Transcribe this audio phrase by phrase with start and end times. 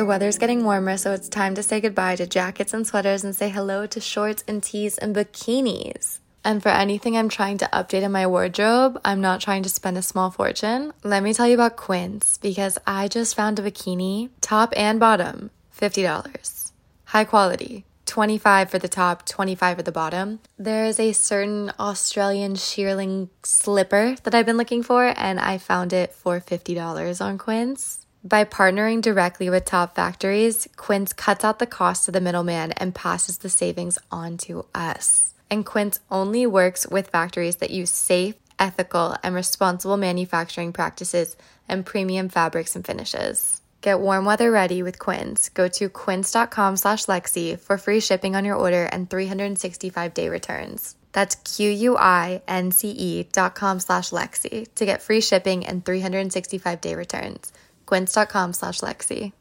[0.00, 3.36] The weather's getting warmer, so it's time to say goodbye to jackets and sweaters and
[3.36, 6.20] say hello to shorts and tees and bikinis.
[6.42, 9.98] And for anything I'm trying to update in my wardrobe, I'm not trying to spend
[9.98, 10.92] a small fortune.
[11.02, 15.50] Let me tell you about Quince because I just found a bikini, top and bottom,
[15.78, 16.72] $50.
[17.06, 17.84] High quality.
[18.06, 20.40] 25 for the top, 25 for the bottom.
[20.58, 25.92] There is a certain Australian shearling slipper that I've been looking for and I found
[25.92, 27.99] it for $50 on Quince.
[28.22, 32.94] By partnering directly with top factories, Quince cuts out the cost of the middleman and
[32.94, 35.32] passes the savings on to us.
[35.50, 41.34] And Quince only works with factories that use safe, ethical, and responsible manufacturing practices
[41.66, 43.62] and premium fabrics and finishes.
[43.80, 45.48] Get warm weather ready with Quince.
[45.48, 50.94] Go to quince.com slash Lexi for free shipping on your order and 365 day returns.
[51.12, 57.50] That's Q-U-I-N-C-E dot com slash Lexi to get free shipping and 365 day returns
[57.90, 59.32] quince.com slash Lexi.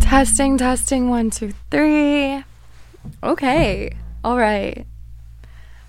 [0.00, 2.42] Testing, testing, one, two, three.
[3.22, 3.92] Okay,
[4.24, 4.84] all right.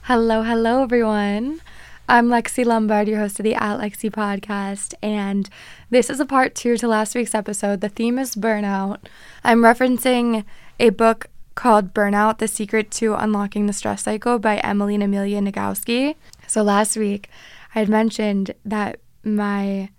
[0.04, 1.60] Hello, hello, everyone.
[2.08, 5.50] I'm Lexi Lombard, your host of the At Lexi podcast, and
[5.90, 7.82] this is a part two to last week's episode.
[7.82, 9.00] The theme is burnout.
[9.44, 10.46] I'm referencing
[10.80, 15.42] a book called Burnout The Secret to Unlocking the Stress Cycle by Emily and Amelia
[15.42, 16.16] Nagoski.
[16.48, 17.30] So last week,
[17.76, 19.90] I had mentioned that my.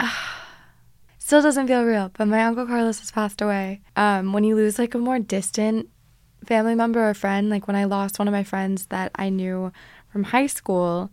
[0.00, 0.10] Uh,
[1.18, 3.80] still doesn't feel real, but my Uncle Carlos has passed away.
[3.96, 5.88] Um, when you lose like a more distant
[6.44, 9.72] family member or friend, like when I lost one of my friends that I knew
[10.10, 11.10] from high school,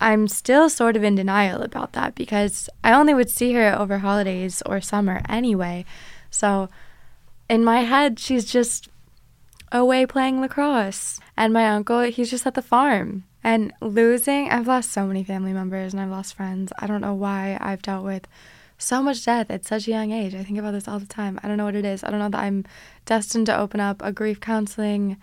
[0.00, 3.98] I'm still sort of in denial about that because I only would see her over
[3.98, 5.84] holidays or summer anyway.
[6.30, 6.68] So
[7.48, 8.88] in my head, she's just
[9.72, 11.18] away playing lacrosse.
[11.36, 13.24] And my uncle, he's just at the farm.
[13.42, 16.72] And losing, I've lost so many family members and I've lost friends.
[16.78, 18.28] I don't know why I've dealt with
[18.78, 20.34] so much death at such a young age.
[20.34, 21.40] I think about this all the time.
[21.42, 22.04] I don't know what it is.
[22.04, 22.64] I don't know that I'm
[23.04, 25.16] destined to open up a grief counseling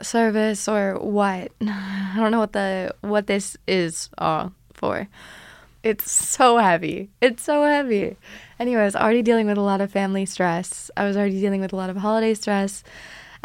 [0.00, 1.50] service or what.
[1.60, 5.08] I don't know what the what this is all for.
[5.82, 7.10] It's so heavy.
[7.20, 8.16] It's so heavy.
[8.58, 10.90] Anyway, I was already dealing with a lot of family stress.
[10.96, 12.82] I was already dealing with a lot of holiday stress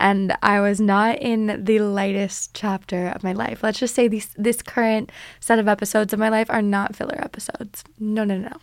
[0.01, 3.61] and I was not in the lightest chapter of my life.
[3.61, 7.21] Let's just say these this current set of episodes of my life are not filler
[7.23, 7.83] episodes.
[7.99, 8.57] No, no, no.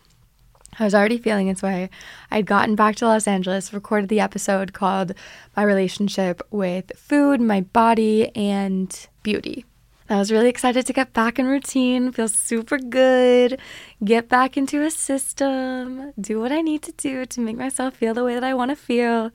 [0.80, 1.90] I was already feeling its way.
[2.30, 5.14] I'd gotten back to Los Angeles, recorded the episode called
[5.56, 9.64] My Relationship with Food, My Body, and Beauty.
[10.10, 13.60] I was really excited to get back in routine, feel super good,
[14.02, 18.14] get back into a system, do what I need to do to make myself feel
[18.14, 19.30] the way that I want to feel.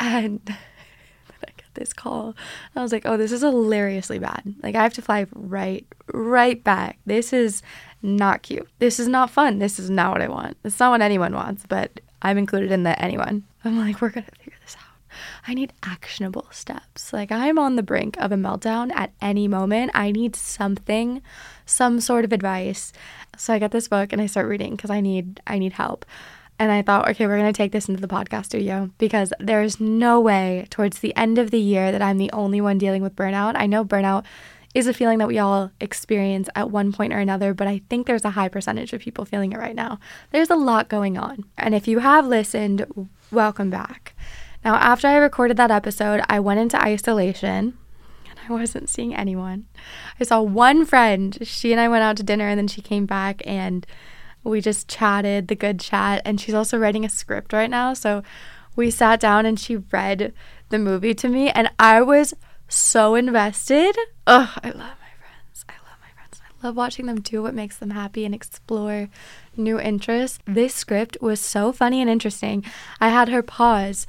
[0.00, 0.40] And
[1.74, 2.34] this call.
[2.76, 4.54] I was like, oh, this is hilariously bad.
[4.62, 6.98] Like, I have to fly right, right back.
[7.06, 7.62] This is
[8.02, 8.68] not cute.
[8.78, 9.58] This is not fun.
[9.58, 10.56] This is not what I want.
[10.64, 13.44] It's not what anyone wants, but I'm included in the anyone.
[13.64, 14.92] I'm like, we're going to figure this out.
[15.46, 17.12] I need actionable steps.
[17.12, 19.90] Like, I'm on the brink of a meltdown at any moment.
[19.94, 21.22] I need something,
[21.66, 22.92] some sort of advice.
[23.36, 26.04] So I get this book and I start reading because I need I need help.
[26.62, 29.80] And I thought, okay, we're going to take this into the podcast studio because there's
[29.80, 33.16] no way towards the end of the year that I'm the only one dealing with
[33.16, 33.54] burnout.
[33.56, 34.24] I know burnout
[34.72, 38.06] is a feeling that we all experience at one point or another, but I think
[38.06, 39.98] there's a high percentage of people feeling it right now.
[40.30, 41.46] There's a lot going on.
[41.58, 44.14] And if you have listened, welcome back.
[44.64, 47.76] Now, after I recorded that episode, I went into isolation
[48.30, 49.66] and I wasn't seeing anyone.
[50.20, 51.36] I saw one friend.
[51.42, 53.84] She and I went out to dinner and then she came back and
[54.44, 57.94] we just chatted the good chat and she's also writing a script right now.
[57.94, 58.22] So
[58.76, 60.32] we sat down and she read
[60.70, 62.34] the movie to me and i was
[62.68, 63.96] so invested.
[64.26, 65.64] Oh i love my friends.
[65.68, 66.40] I love my friends.
[66.40, 69.08] I love watching them do what makes them happy and explore
[69.56, 70.38] new interests.
[70.46, 72.64] This script was so funny and interesting.
[73.00, 74.06] I had her pause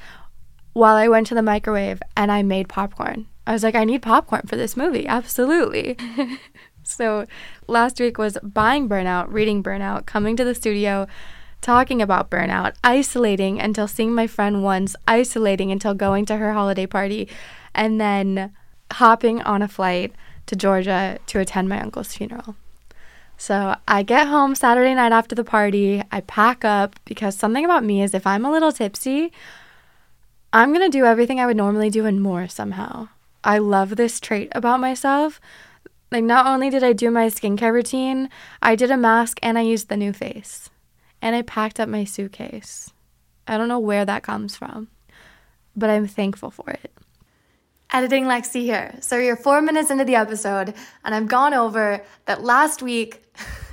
[0.72, 3.28] while i went to the microwave and i made popcorn.
[3.46, 5.06] I was like i need popcorn for this movie.
[5.06, 5.98] Absolutely
[6.94, 7.26] So
[7.68, 11.08] last week was buying burnout, reading burnout, coming to the studio,
[11.62, 16.86] talking about burnout, isolating until seeing my friend once, isolating until going to her holiday
[16.86, 17.28] party,
[17.74, 18.54] and then
[18.94, 20.14] hopping on a flight
[20.46, 22.56] to Georgia to attend my uncle's funeral.
[23.38, 26.04] So I get home Saturday night after the party.
[26.12, 29.32] I pack up because something about me is if I'm a little tipsy,
[30.52, 33.10] I'm going to do everything I would normally do and more somehow.
[33.44, 35.42] I love this trait about myself.
[36.14, 38.30] Like, not only did I do my skincare routine,
[38.62, 40.70] I did a mask and I used the new face.
[41.24, 42.94] And I packed up my suitcase.
[43.48, 44.90] I don't know where that comes from,
[45.76, 46.92] but I'm thankful for it.
[47.92, 48.94] Editing Lexi here.
[49.02, 53.24] So you're four minutes into the episode, and I've gone over that last week.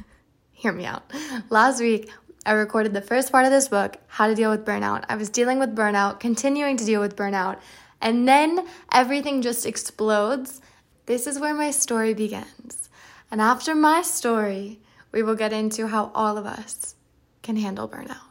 [0.52, 1.02] hear me out.
[1.50, 2.10] Last week,
[2.46, 5.04] I recorded the first part of this book, How to Deal with Burnout.
[5.10, 7.58] I was dealing with burnout, continuing to deal with burnout,
[8.00, 10.62] and then everything just explodes.
[11.10, 12.88] This is where my story begins.
[13.32, 14.78] And after my story,
[15.10, 16.94] we will get into how all of us
[17.42, 18.30] can handle burnout.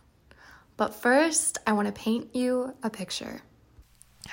[0.78, 3.42] But first, I want to paint you a picture.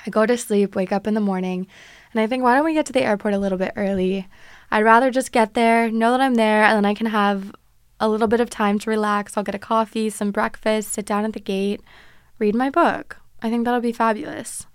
[0.05, 1.67] I go to sleep, wake up in the morning,
[2.13, 4.29] and I think, why don't we get to the airport a little bit early?
[4.71, 7.53] I'd rather just get there, know that I'm there, and then I can have
[7.99, 9.35] a little bit of time to relax.
[9.35, 11.81] I'll get a coffee, some breakfast, sit down at the gate,
[12.39, 13.17] read my book.
[13.41, 14.67] I think that'll be fabulous.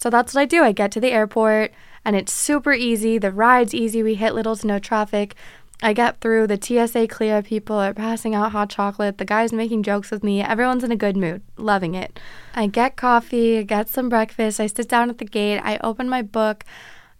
[0.00, 0.62] So that's what I do.
[0.62, 1.72] I get to the airport,
[2.08, 3.18] and it's super easy.
[3.18, 4.02] The ride's easy.
[4.02, 5.34] We hit little to no traffic.
[5.82, 6.46] I get through.
[6.46, 9.18] The TSA clear people are passing out hot chocolate.
[9.18, 10.40] The guy's making jokes with me.
[10.40, 12.18] Everyone's in a good mood, loving it.
[12.54, 14.58] I get coffee, get some breakfast.
[14.58, 15.58] I sit down at the gate.
[15.58, 16.64] I open my book,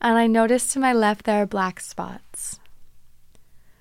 [0.00, 2.58] and I notice to my left there are black spots.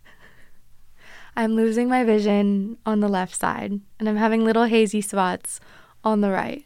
[1.37, 5.61] I'm losing my vision on the left side, and I'm having little hazy spots
[6.03, 6.65] on the right.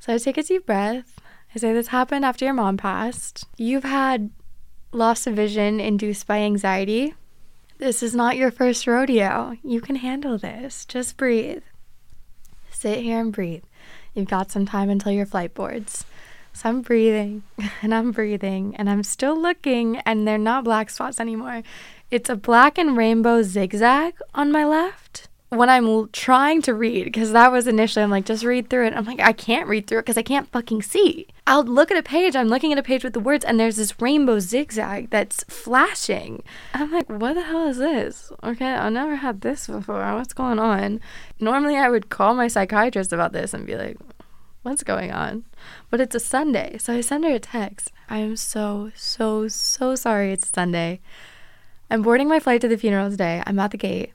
[0.00, 1.20] So I take a deep breath.
[1.56, 3.46] I say, This happened after your mom passed.
[3.56, 4.30] You've had
[4.92, 7.14] loss of vision induced by anxiety,
[7.78, 9.54] this is not your first rodeo.
[9.62, 10.86] You can handle this.
[10.86, 11.62] Just breathe.
[12.70, 13.64] Sit here and breathe.
[14.14, 16.06] You've got some time until your flight boards.
[16.54, 17.42] So I'm breathing
[17.82, 21.62] and I'm breathing and I'm still looking, and they're not black spots anymore.
[22.10, 27.30] It's a black and rainbow zigzag on my left when I'm trying to read, because
[27.32, 28.94] that was initially, I'm like, just read through it.
[28.94, 31.28] I'm like, I can't read through it because I can't fucking see.
[31.46, 33.76] I'll look at a page, I'm looking at a page with the words, and there's
[33.76, 36.42] this rainbow zigzag that's flashing.
[36.74, 38.32] I'm like, what the hell is this?
[38.42, 40.02] Okay, I've never had this before.
[40.14, 41.00] What's going on?
[41.38, 43.98] Normally, I would call my psychiatrist about this and be like,
[44.62, 45.44] what's going on?
[45.90, 47.92] But it's a Sunday, so I send her a text.
[48.10, 51.00] I am so, so, so sorry it's Sunday.
[51.88, 53.44] I'm boarding my flight to the funeral today.
[53.46, 54.12] I'm at the gate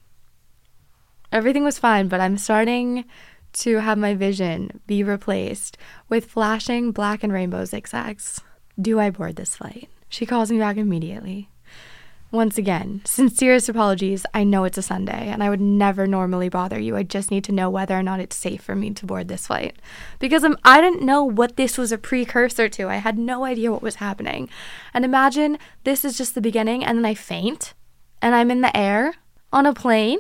[1.32, 3.06] everything was fine, but I'm starting
[3.54, 5.78] to have my vision be replaced
[6.10, 8.42] with flashing black and rainbow zigzags.
[8.80, 9.90] Do I board this flight?
[10.10, 11.50] She calls me back immediately.
[12.32, 14.26] Once again, sincerest apologies.
[14.34, 16.96] I know it's a Sunday and I would never normally bother you.
[16.96, 19.48] I just need to know whether or not it's safe for me to board this
[19.48, 19.76] flight.
[20.18, 22.88] Because I'm, I didn't know what this was a precursor to.
[22.88, 24.48] I had no idea what was happening.
[24.94, 27.74] And imagine this is just the beginning and then I faint
[28.22, 29.16] and I'm in the air
[29.52, 30.20] on a plane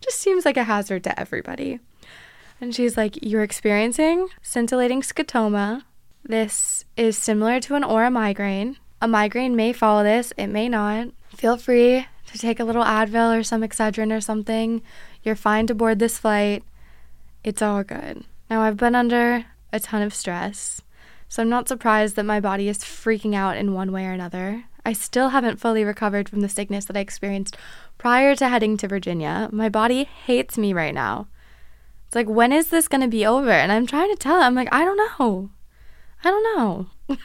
[0.00, 1.80] just seems like a hazard to everybody.
[2.60, 5.82] And she's like, You're experiencing scintillating scotoma.
[6.24, 8.76] This is similar to an aura migraine.
[9.00, 11.08] A migraine may follow this, it may not.
[11.36, 14.82] Feel free to take a little Advil or some Excedrin or something.
[15.22, 16.64] You're fine to board this flight.
[17.44, 18.24] It's all good.
[18.50, 20.82] Now, I've been under a ton of stress,
[21.28, 24.64] so I'm not surprised that my body is freaking out in one way or another.
[24.84, 27.56] I still haven't fully recovered from the sickness that I experienced
[27.98, 29.48] prior to heading to Virginia.
[29.52, 31.28] My body hates me right now.
[32.06, 33.50] It's like, when is this going to be over?
[33.50, 35.50] And I'm trying to tell her, I'm like, I don't know.
[36.24, 36.86] I don't know.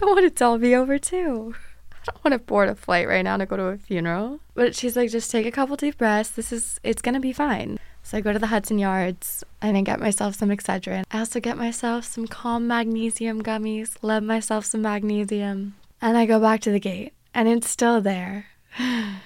[0.00, 1.54] I want it to all be over too.
[1.92, 4.40] I don't want to board a flight right now to go to a funeral.
[4.54, 6.30] But she's like, just take a couple deep breaths.
[6.30, 7.78] This is, it's going to be fine.
[8.02, 11.04] So I go to the Hudson Yards and I get myself some Excedrin.
[11.10, 15.74] I also get myself some calm magnesium gummies, love myself some magnesium.
[16.06, 18.46] And I go back to the gate and it's still there.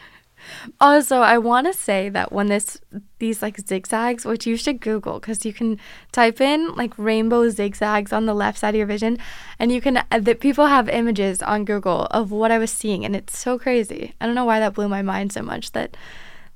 [0.80, 2.80] Also, I want to say that when this
[3.18, 5.78] these like zigzags, which you should Google because you can
[6.12, 9.18] type in like rainbow zigzags on the left side of your vision,
[9.58, 13.04] and you can uh, that people have images on Google of what I was seeing,
[13.04, 14.14] and it's so crazy.
[14.20, 15.96] I don't know why that blew my mind so much that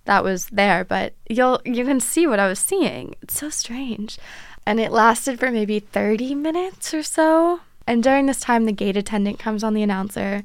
[0.07, 3.15] that was there, but you'll you can see what I was seeing.
[3.23, 4.19] It's so strange,
[4.67, 7.61] and it lasted for maybe thirty minutes or so.
[7.87, 10.43] And during this time, the gate attendant comes on the announcer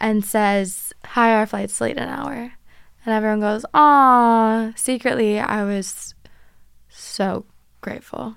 [0.00, 2.52] and says, "Hi, our flight's late an hour."
[3.04, 6.14] And everyone goes, "Ah!" Secretly, I was
[6.88, 7.44] so
[7.80, 8.36] grateful.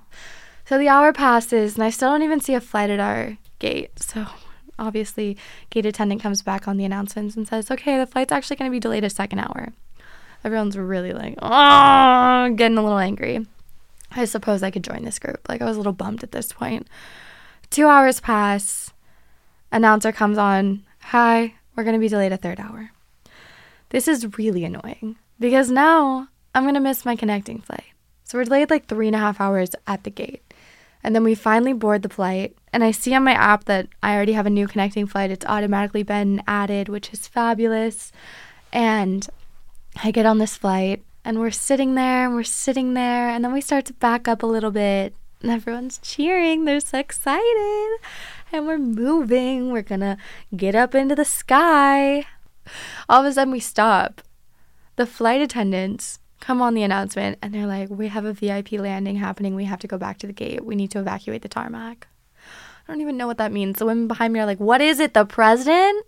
[0.65, 3.99] So the hour passes, and I still don't even see a flight at our gate.
[3.99, 4.27] So
[4.77, 5.37] obviously,
[5.69, 8.75] gate attendant comes back on the announcements and says, "Okay, the flight's actually going to
[8.75, 9.69] be delayed a second hour."
[10.43, 13.45] Everyone's really like, "Oh!" Getting a little angry.
[14.11, 15.47] I suppose I could join this group.
[15.49, 16.87] Like I was a little bummed at this point.
[17.69, 18.91] Two hours pass.
[19.71, 20.83] Announcer comes on.
[21.01, 22.91] Hi, we're going to be delayed a third hour.
[23.89, 27.83] This is really annoying because now I'm going to miss my connecting flight.
[28.23, 30.41] So we're delayed like three and a half hours at the gate.
[31.03, 32.57] And then we finally board the flight.
[32.73, 35.29] And I see on my app that I already have a new connecting flight.
[35.29, 38.11] It's automatically been added, which is fabulous.
[38.73, 39.27] And
[40.03, 43.29] I get on this flight and we're sitting there and we're sitting there.
[43.29, 45.13] And then we start to back up a little bit.
[45.41, 46.65] And everyone's cheering.
[46.65, 47.97] They're so excited.
[48.51, 49.71] And we're moving.
[49.71, 50.17] We're gonna
[50.55, 52.25] get up into the sky.
[53.07, 54.21] All of a sudden, we stop.
[54.97, 59.15] The flight attendants come on the announcement and they're like, We have a VIP landing
[59.17, 59.55] happening.
[59.55, 60.65] We have to go back to the gate.
[60.65, 62.07] We need to evacuate the tarmac.
[62.87, 63.79] I don't even know what that means.
[63.79, 65.13] The women behind me are like, What is it?
[65.13, 66.05] The president?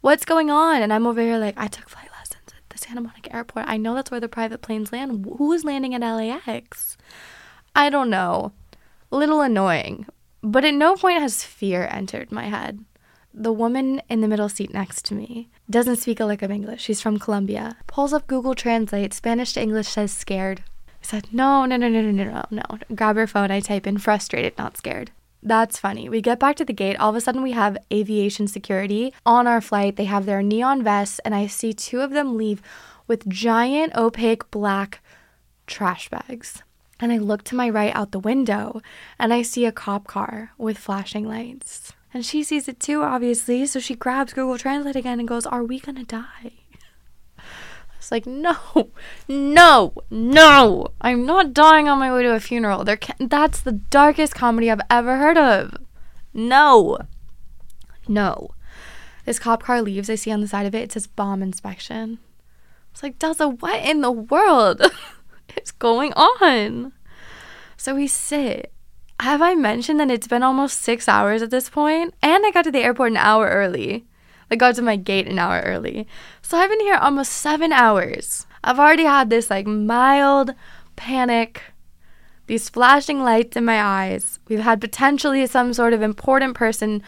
[0.00, 0.82] What's going on?
[0.82, 3.66] And I'm over here like, I took flight lessons at the Santa Monica airport.
[3.68, 5.26] I know that's where the private planes land.
[5.38, 6.96] Who is landing at LAX?
[7.74, 8.52] I don't know.
[9.14, 10.06] Little annoying.
[10.42, 12.84] But at no point has fear entered my head.
[13.32, 16.82] The woman in the middle seat next to me doesn't speak a lick of English.
[16.82, 17.76] She's from Colombia.
[17.86, 20.64] Pulls up Google Translate, Spanish to English says scared.
[20.88, 22.96] I said, no, no, no, no, no, no, no, no.
[22.96, 23.52] Grab her phone.
[23.52, 25.12] I type in frustrated, not scared.
[25.44, 26.08] That's funny.
[26.08, 26.96] We get back to the gate.
[26.96, 29.94] All of a sudden, we have aviation security on our flight.
[29.94, 32.60] They have their neon vests, and I see two of them leave
[33.06, 35.04] with giant, opaque black
[35.68, 36.63] trash bags.
[37.00, 38.80] And I look to my right out the window,
[39.18, 41.92] and I see a cop car with flashing lights.
[42.12, 43.66] And she sees it too, obviously.
[43.66, 46.52] So she grabs Google Translate again and goes, Are we going to die?
[48.04, 48.58] It's like, no,
[49.28, 50.88] no, no.
[51.00, 52.84] I'm not dying on my way to a funeral.
[52.84, 55.74] There that's the darkest comedy I've ever heard of.
[56.34, 56.98] No.
[58.06, 58.50] No.
[59.24, 60.10] This cop car leaves.
[60.10, 62.18] I see on the side of it, it says bomb inspection.
[62.92, 64.82] It's like, Delta, what in the world
[65.62, 66.92] is going on?
[67.76, 68.72] So we sit.
[69.20, 72.14] Have I mentioned that it's been almost six hours at this point?
[72.22, 74.06] And I got to the airport an hour early.
[74.50, 76.06] I got to my gate an hour early.
[76.42, 78.46] So I've been here almost seven hours.
[78.62, 80.54] I've already had this like mild
[80.96, 81.62] panic,
[82.46, 84.38] these flashing lights in my eyes.
[84.48, 87.02] We've had potentially some sort of important person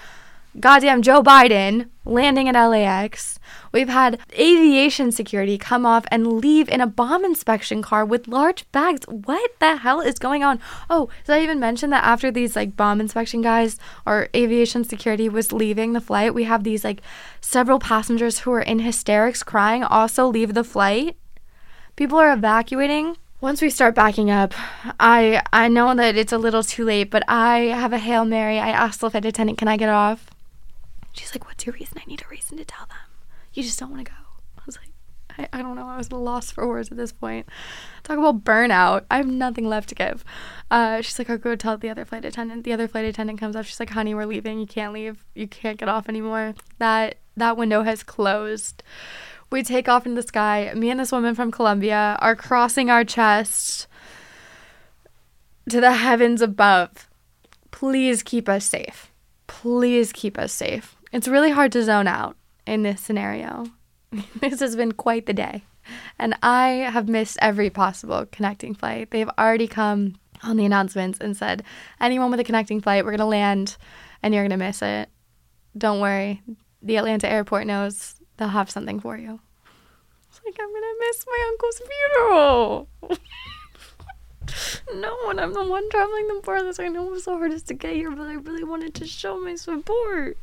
[0.59, 3.36] goddamn Joe Biden landing at LAX.
[3.77, 8.65] We've had aviation security come off and leave in a bomb inspection car with large
[8.73, 9.05] bags.
[9.07, 10.61] What the hell is going on?
[10.89, 15.29] Oh, did I even mention that after these like bomb inspection guys or aviation security
[15.29, 17.03] was leaving the flight, we have these like
[17.43, 21.19] several passengers who are in hysterics crying also leave the flight?
[21.97, 24.55] People are evacuating once we start backing up,
[24.99, 28.59] I I know that it's a little too late, but I have a Hail Mary.
[28.59, 30.31] I asked the flight attendant, can I get off?
[31.13, 31.99] She's like, What's your reason?
[31.99, 32.96] I need a reason to tell them.
[33.57, 34.19] You just don't want to go.
[34.59, 34.91] I was like,
[35.39, 35.89] I, I don't know.
[35.89, 37.49] I was lost for words at this point.
[38.03, 39.07] Talk about burnout.
[39.11, 40.27] I have nothing left to give.
[40.71, 42.65] Uh, she's like, I'll go tell the other flight attendant.
[42.65, 43.65] The other flight attendant comes up.
[43.65, 44.61] She's like, honey, we're leaving.
[44.61, 45.25] You can't leave.
[45.35, 46.55] You can't get off anymore.
[46.79, 48.83] That that window has closed.
[49.51, 50.71] We take off in the sky.
[50.77, 53.87] Me and this woman from Colombia are crossing our chest
[55.71, 57.09] to the heavens above.
[57.71, 59.13] Please keep us safe.
[59.47, 60.95] Please keep us safe.
[61.11, 62.37] It's really hard to zone out
[62.67, 63.67] in this scenario.
[64.41, 65.65] this has been quite the day.
[66.19, 69.11] And I have missed every possible connecting flight.
[69.11, 71.63] They've already come on the announcements and said,
[72.01, 73.77] anyone with a connecting flight, we're going to land
[74.23, 75.09] and you're going to miss it.
[75.77, 76.43] Don't worry.
[76.83, 79.41] The Atlanta airport knows they'll have something for you.
[80.29, 82.89] It's like, I'm going to miss my uncle's funeral.
[85.01, 86.81] no, and I'm the one traveling the farthest.
[86.81, 89.41] I know it was the hardest to get here, but I really wanted to show
[89.41, 90.37] my support.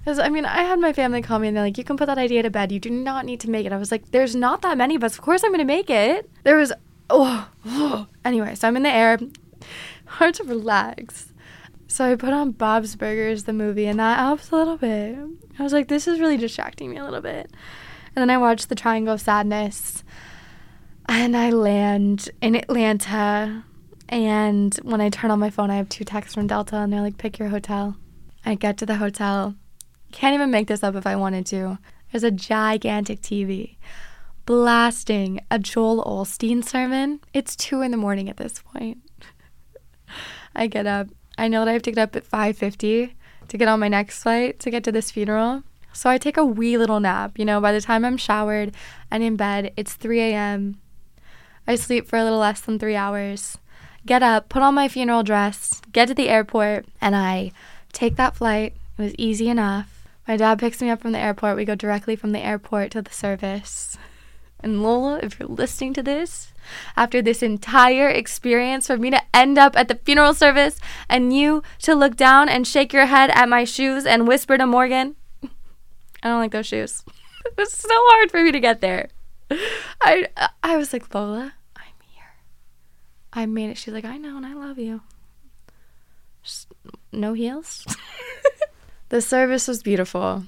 [0.00, 2.06] Because, I mean, I had my family call me and they're like, you can put
[2.06, 2.72] that idea to bed.
[2.72, 3.72] You do not need to make it.
[3.72, 5.18] I was like, there's not that many of us.
[5.18, 6.30] Of course I'm going to make it.
[6.42, 6.72] There was,
[7.10, 8.06] oh, oh.
[8.24, 9.18] Anyway, so I'm in the air.
[10.06, 11.32] Hard to relax.
[11.86, 15.18] So I put on Bob's Burgers, the movie, and that helps a little bit.
[15.58, 17.50] I was like, this is really distracting me a little bit.
[18.14, 20.02] And then I watched The Triangle of Sadness.
[21.08, 23.64] And I land in Atlanta.
[24.08, 27.00] And when I turn on my phone, I have two texts from Delta, and they're
[27.00, 27.96] like, pick your hotel.
[28.44, 29.56] I get to the hotel.
[30.12, 31.78] Can't even make this up if I wanted to.
[32.10, 33.76] There's a gigantic TV
[34.50, 37.20] blasting a Joel Osteen sermon.
[37.32, 38.98] It's two in the morning at this point.
[40.56, 41.06] I get up.
[41.38, 43.14] I know that I have to get up at 5:50
[43.46, 45.62] to get on my next flight to get to this funeral.
[45.92, 47.38] So I take a wee little nap.
[47.38, 48.74] You know, by the time I'm showered
[49.10, 50.80] and in bed, it's 3 a.m.
[51.66, 53.58] I sleep for a little less than three hours.
[54.06, 57.52] Get up, put on my funeral dress, get to the airport, and I
[57.92, 58.74] take that flight.
[58.98, 59.89] It was easy enough.
[60.30, 61.56] My dad picks me up from the airport.
[61.56, 63.98] We go directly from the airport to the service.
[64.60, 66.52] And Lola, if you're listening to this,
[66.96, 71.64] after this entire experience, for me to end up at the funeral service and you
[71.80, 75.16] to look down and shake your head at my shoes and whisper to Morgan,
[76.22, 77.02] I don't like those shoes.
[77.44, 79.08] it was so hard for me to get there.
[80.00, 80.28] I
[80.62, 82.34] I was like, Lola, I'm here.
[83.32, 83.78] I made it.
[83.78, 85.00] She's like, I know, and I love you.
[86.44, 86.68] Just
[87.10, 87.84] no heels.
[89.10, 90.44] The service was beautiful.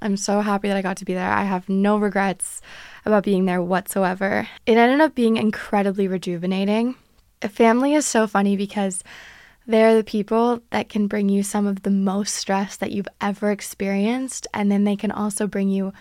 [0.00, 1.30] I'm so happy that I got to be there.
[1.30, 2.60] I have no regrets
[3.04, 4.46] about being there whatsoever.
[4.66, 6.96] It ended up being incredibly rejuvenating.
[7.40, 9.02] Family is so funny because
[9.66, 13.50] they're the people that can bring you some of the most stress that you've ever
[13.50, 15.92] experienced, and then they can also bring you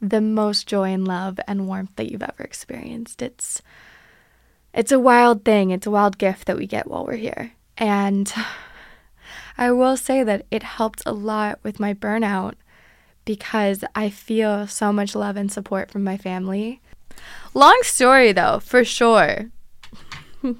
[0.00, 3.22] the most joy and love and warmth that you've ever experienced.
[3.22, 3.60] It's
[4.72, 5.70] it's a wild thing.
[5.70, 7.52] It's a wild gift that we get while we're here.
[7.76, 8.32] And
[9.56, 12.54] I will say that it helped a lot with my burnout
[13.24, 16.80] because I feel so much love and support from my family.
[17.54, 19.50] Long story though, for sure.
[20.44, 20.54] I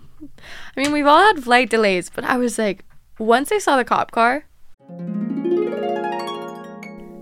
[0.76, 2.84] mean, we've all had flight delays, but I was like,
[3.18, 4.44] once I saw the cop car.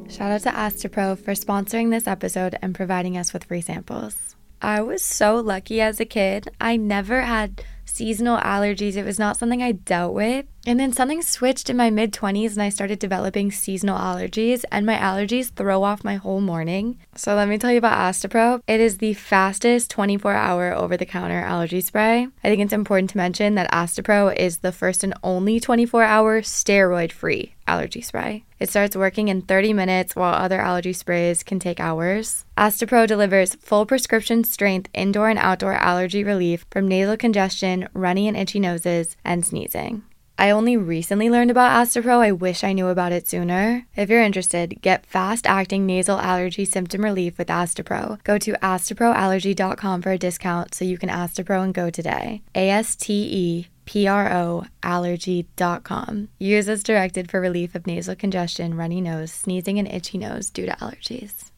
[0.08, 4.36] Shout out to Astepro for sponsoring this episode and providing us with free samples.
[4.60, 6.48] I was so lucky as a kid.
[6.60, 8.96] I never had seasonal allergies.
[8.96, 10.46] It was not something I dealt with.
[10.64, 14.86] And then something switched in my mid 20s and I started developing seasonal allergies, and
[14.86, 16.98] my allergies throw off my whole morning.
[17.16, 18.60] So let me tell you about Astepro.
[18.68, 22.28] It is the fastest 24 hour over the counter allergy spray.
[22.44, 26.42] I think it's important to mention that Astepro is the first and only 24 hour
[26.42, 28.44] steroid free allergy spray.
[28.60, 32.44] It starts working in 30 minutes while other allergy sprays can take hours.
[32.56, 38.36] Astepro delivers full prescription strength indoor and outdoor allergy relief from nasal congestion, runny and
[38.36, 40.04] itchy noses, and sneezing.
[40.42, 42.18] I only recently learned about Astepro.
[42.18, 43.86] I wish I knew about it sooner.
[43.94, 48.20] If you're interested, get fast acting nasal allergy symptom relief with Astepro.
[48.24, 52.42] Go to asteproallergy.com for a discount so you can Astepro and go today.
[52.56, 56.28] A S T E P R O allergy.com.
[56.40, 60.66] Use as directed for relief of nasal congestion, runny nose, sneezing, and itchy nose due
[60.66, 61.52] to allergies.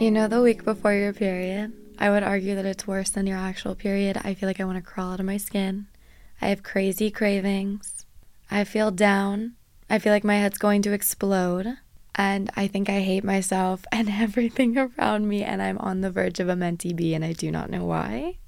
[0.00, 3.36] You know, the week before your period, I would argue that it's worse than your
[3.36, 4.16] actual period.
[4.22, 5.88] I feel like I want to crawl out of my skin.
[6.42, 8.06] I have crazy cravings.
[8.50, 9.54] I feel down.
[9.88, 11.76] I feel like my head's going to explode.
[12.14, 15.42] And I think I hate myself and everything around me.
[15.42, 18.38] And I'm on the verge of a mentee and I do not know why.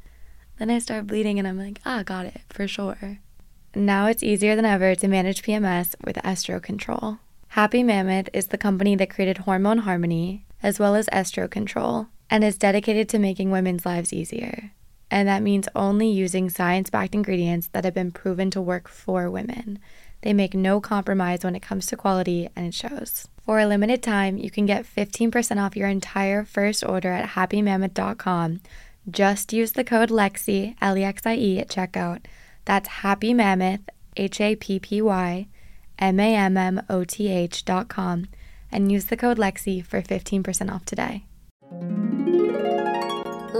[0.59, 3.19] Then I start bleeding and I'm like, ah, got it for sure.
[3.75, 7.19] Now it's easier than ever to manage PMS with Estro Control.
[7.49, 12.45] Happy Mammoth is the company that created Hormone Harmony as well as Estro Control and
[12.45, 14.73] is dedicated to making women's lives easier
[15.13, 19.31] and that means only using science backed ingredients that have been proven to work for
[19.31, 19.79] women.
[20.23, 23.29] They make no compromise when it comes to quality, and it shows.
[23.45, 28.61] For a limited time, you can get 15% off your entire first order at happymammoth.com.
[29.11, 32.25] Just use the code LEXI, L E X I E, at checkout.
[32.65, 33.81] That's Happy Mammoth,
[34.17, 35.47] H A P P Y
[35.99, 38.29] M A M M O T H.com,
[38.71, 41.27] and use the code LEXI for 15% off today.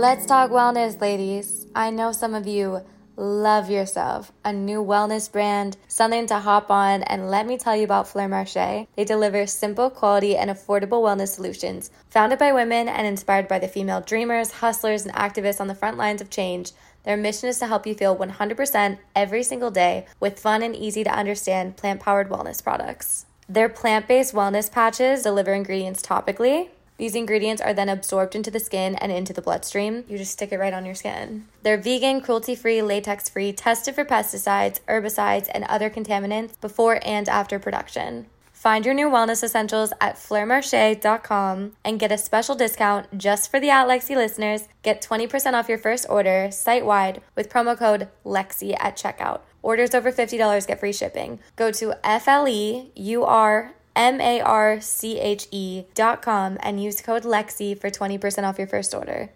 [0.03, 1.65] Let's talk wellness, ladies.
[1.73, 2.81] I know some of you
[3.15, 7.85] love yourself, a new wellness brand, something to hop on, and let me tell you
[7.85, 8.85] about Fleur Marche.
[8.97, 11.89] They deliver simple, quality, and affordable wellness solutions.
[12.09, 15.95] Founded by women and inspired by the female dreamers, hustlers, and activists on the front
[15.95, 16.73] lines of change,
[17.05, 21.05] their mission is to help you feel 100% every single day with fun and easy
[21.05, 23.25] to understand plant powered wellness products.
[23.47, 28.59] Their plant based wellness patches deliver ingredients topically these ingredients are then absorbed into the
[28.59, 30.03] skin and into the bloodstream.
[30.07, 31.47] You just stick it right on your skin.
[31.63, 37.27] They're vegan, cruelty free, latex free, tested for pesticides, herbicides, and other contaminants before and
[37.27, 38.27] after production.
[38.63, 43.69] Find your new wellness essentials at fleurmarche.com and get a special discount just for the
[43.69, 44.69] At Lexi listeners.
[44.83, 49.41] Get 20% off your first order site wide with promo code LEXI at checkout.
[49.61, 51.39] Orders over $50 get free shipping.
[51.57, 56.57] Go to F L E U R M A R C H E dot com
[56.61, 59.29] and use code LEXI for 20% off your first order.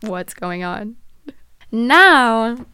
[0.00, 0.96] What's going on?
[1.70, 2.66] Now,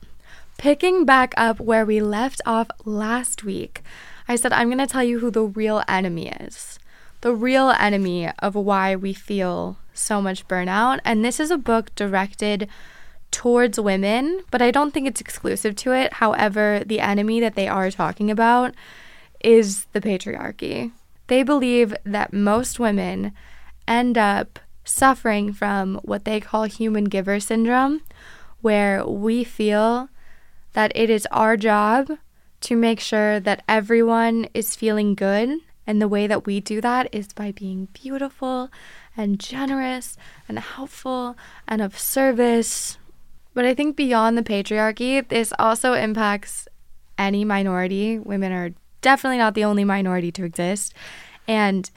[0.58, 3.82] picking back up where we left off last week,
[4.28, 6.78] I said I'm going to tell you who the real enemy is.
[7.20, 11.00] The real enemy of why we feel so much burnout.
[11.04, 12.68] And this is a book directed
[13.30, 16.14] towards women, but I don't think it's exclusive to it.
[16.14, 18.74] However, the enemy that they are talking about
[19.44, 20.90] is the patriarchy.
[21.26, 23.32] They believe that most women
[23.86, 28.02] end up suffering from what they call human giver syndrome,
[28.60, 30.08] where we feel
[30.72, 32.10] that it is our job
[32.60, 35.58] to make sure that everyone is feeling good.
[35.86, 38.70] And the way that we do that is by being beautiful
[39.16, 40.16] and generous
[40.48, 41.36] and helpful
[41.68, 42.96] and of service.
[43.52, 46.66] But I think beyond the patriarchy, this also impacts
[47.18, 48.18] any minority.
[48.18, 48.70] Women are
[49.04, 50.94] definitely not the only minority to exist.
[51.46, 51.88] And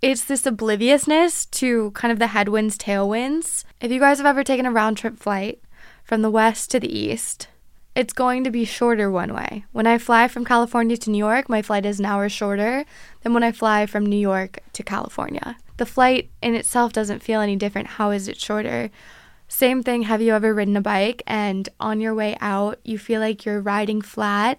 [0.00, 3.64] it's this obliviousness to kind of the headwinds, tailwinds.
[3.80, 5.60] If you guys have ever taken a round trip flight
[6.02, 7.48] from the west to the east,
[7.94, 9.64] it's going to be shorter one way.
[9.72, 12.84] When I fly from California to New York, my flight is an hour shorter
[13.22, 15.56] than when I fly from New York to California.
[15.76, 17.88] The flight in itself doesn't feel any different.
[17.88, 18.90] How is it shorter?
[19.48, 23.20] Same thing, have you ever ridden a bike and on your way out, you feel
[23.20, 24.58] like you're riding flat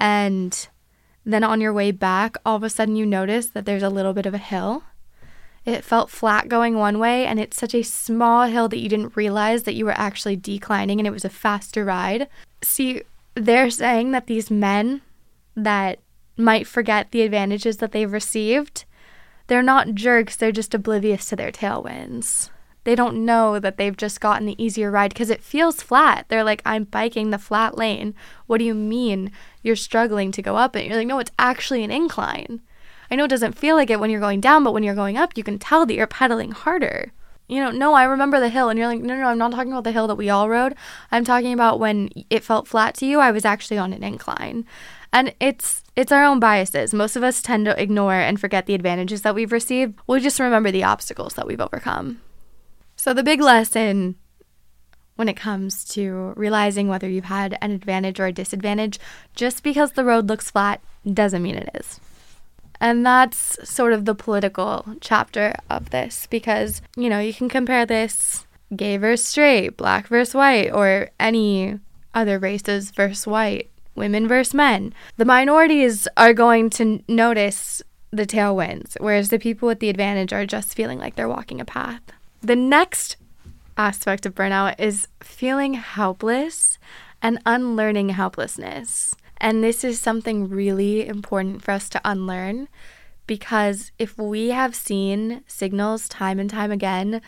[0.00, 0.68] and
[1.24, 4.12] then on your way back, all of a sudden you notice that there's a little
[4.12, 4.84] bit of a hill?
[5.64, 9.16] It felt flat going one way, and it's such a small hill that you didn't
[9.16, 12.28] realize that you were actually declining and it was a faster ride.
[12.62, 13.02] See,
[13.34, 15.02] they're saying that these men
[15.54, 16.00] that
[16.36, 18.84] might forget the advantages that they've received,
[19.46, 22.50] they're not jerks, they're just oblivious to their tailwinds.
[22.84, 26.26] They don't know that they've just gotten the easier ride because it feels flat.
[26.28, 28.14] They're like, I'm biking the flat lane.
[28.46, 29.30] What do you mean
[29.62, 30.86] you're struggling to go up it?
[30.86, 32.60] You're like, no, it's actually an incline.
[33.10, 35.16] I know it doesn't feel like it when you're going down, but when you're going
[35.16, 37.12] up, you can tell that you're pedaling harder.
[37.46, 38.68] You know, no, I remember the hill.
[38.68, 40.48] And you're like, no, no, no, I'm not talking about the hill that we all
[40.48, 40.74] rode.
[41.10, 44.64] I'm talking about when it felt flat to you, I was actually on an incline.
[45.12, 46.94] And it's it's our own biases.
[46.94, 49.98] Most of us tend to ignore and forget the advantages that we've received.
[50.06, 52.22] We just remember the obstacles that we've overcome.
[53.02, 54.14] So the big lesson
[55.16, 59.00] when it comes to realizing whether you've had an advantage or a disadvantage,
[59.34, 60.80] just because the road looks flat
[61.12, 61.98] doesn't mean it is.
[62.80, 67.84] And that's sort of the political chapter of this because, you know, you can compare
[67.84, 71.80] this gay versus straight, black versus white, or any
[72.14, 74.94] other races versus white, women versus men.
[75.16, 80.46] The minorities are going to notice the tailwinds, whereas the people with the advantage are
[80.46, 82.00] just feeling like they're walking a path.
[82.44, 83.18] The next
[83.76, 86.76] aspect of burnout is feeling helpless
[87.22, 89.14] and unlearning helplessness.
[89.36, 92.66] And this is something really important for us to unlearn
[93.28, 97.22] because if we have seen signals time and time again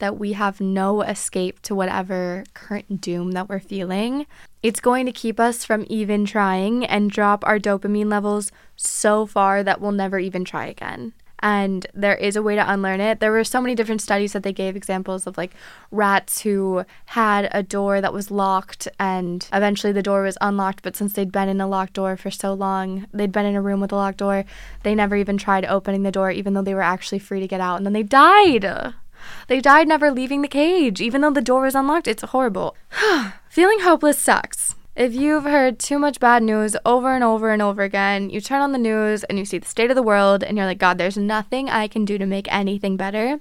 [0.00, 4.26] that we have no escape to whatever current doom that we're feeling,
[4.62, 9.62] it's going to keep us from even trying and drop our dopamine levels so far
[9.62, 13.20] that we'll never even try again and there is a way to unlearn it.
[13.20, 15.54] There were so many different studies that they gave examples of like
[15.90, 20.96] rats who had a door that was locked and eventually the door was unlocked, but
[20.96, 23.80] since they'd been in a locked door for so long, they'd been in a room
[23.80, 24.44] with a locked door,
[24.82, 27.60] they never even tried opening the door even though they were actually free to get
[27.60, 28.94] out and then they died.
[29.48, 32.06] They died never leaving the cage, even though the door was unlocked.
[32.06, 32.76] It's horrible.
[33.50, 34.74] Feeling hopeless sucks.
[34.98, 38.62] If you've heard too much bad news over and over and over again, you turn
[38.62, 40.98] on the news and you see the state of the world and you're like, God,
[40.98, 43.38] there's nothing I can do to make anything better.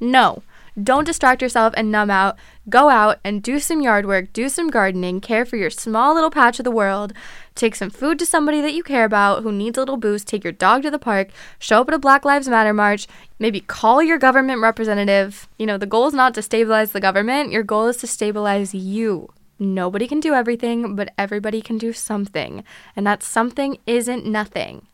[0.00, 0.42] No.
[0.82, 2.36] Don't distract yourself and numb out.
[2.68, 6.28] Go out and do some yard work, do some gardening, care for your small little
[6.28, 7.12] patch of the world,
[7.54, 10.42] take some food to somebody that you care about who needs a little boost, take
[10.42, 11.28] your dog to the park,
[11.60, 13.06] show up at a Black Lives Matter march,
[13.38, 15.46] maybe call your government representative.
[15.56, 18.74] You know, the goal is not to stabilize the government, your goal is to stabilize
[18.74, 19.30] you.
[19.58, 22.62] Nobody can do everything, but everybody can do something.
[22.94, 24.86] And that something isn't nothing.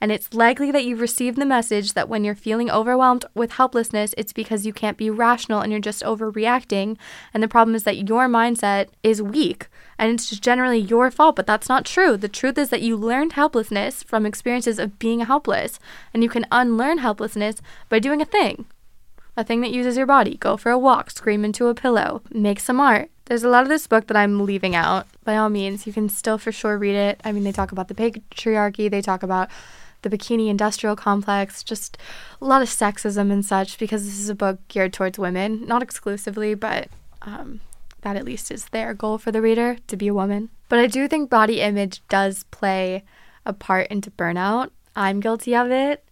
[0.00, 4.14] And it's likely that you've received the message that when you're feeling overwhelmed with helplessness,
[4.18, 6.96] it's because you can't be rational and you're just overreacting.
[7.32, 11.36] And the problem is that your mindset is weak and it's just generally your fault,
[11.36, 12.16] but that's not true.
[12.16, 15.78] The truth is that you learned helplessness from experiences of being helpless,
[16.12, 18.66] and you can unlearn helplessness by doing a thing.
[19.38, 20.36] A thing that uses your body.
[20.36, 23.68] Go for a walk, scream into a pillow, make some art, there's a lot of
[23.68, 25.06] this book that I'm leaving out.
[25.24, 27.20] By all means, you can still for sure read it.
[27.24, 29.50] I mean, they talk about the patriarchy, they talk about
[30.02, 31.98] the bikini industrial complex, just
[32.40, 35.82] a lot of sexism and such, because this is a book geared towards women, not
[35.82, 36.88] exclusively, but
[37.22, 37.60] um,
[38.02, 40.48] that at least is their goal for the reader to be a woman.
[40.68, 43.02] But I do think body image does play
[43.44, 44.70] a part into burnout.
[44.94, 46.04] I'm guilty of it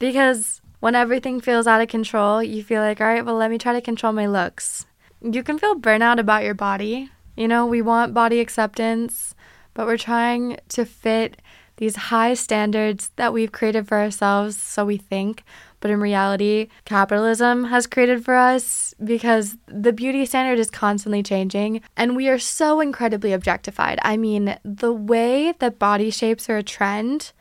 [0.00, 3.58] because when everything feels out of control, you feel like, all right, well, let me
[3.58, 4.86] try to control my looks
[5.20, 7.10] you can feel burnout about your body.
[7.36, 9.34] You know, we want body acceptance,
[9.74, 11.40] but we're trying to fit
[11.76, 15.44] these high standards that we've created for ourselves, so we think.
[15.80, 21.82] But in reality, capitalism has created for us because the beauty standard is constantly changing
[21.96, 23.98] and we are so incredibly objectified.
[24.02, 27.32] I mean, the way that body shapes are a trend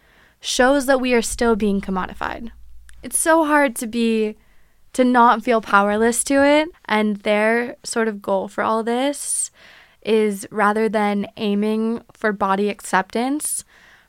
[0.41, 2.51] shows that we are still being commodified.
[3.01, 4.35] It's so hard to be
[4.95, 6.69] to not feel powerless to it.
[6.85, 9.51] And their sort of goal for all this
[10.01, 13.65] is rather than aiming for body acceptance,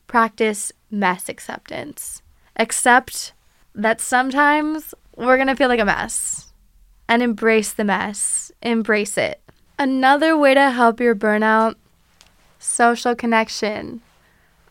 [0.06, 2.22] practice mess acceptance.
[2.56, 3.32] Accept
[3.74, 6.52] that sometimes we're going to feel like a mess
[7.08, 9.40] and embrace the mess, embrace it.
[9.78, 11.74] Another way to help your burnout
[12.60, 14.02] social connection.